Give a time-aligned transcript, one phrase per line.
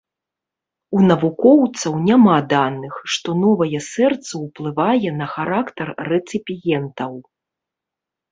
[0.99, 7.13] У навукоўцаў няма даных, што новае сэрца ўплывае на характар рэцыпіентаў.